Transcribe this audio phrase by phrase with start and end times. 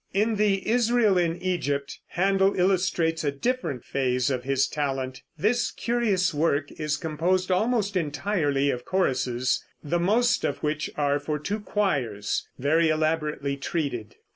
[0.15, 5.21] In the "Israel in Egypt" Händel illustrates a different phase of his talent.
[5.37, 11.37] This curious work is composed almost entirely of choruses, the most of which are for
[11.37, 14.15] two choirs, very elaborately treated.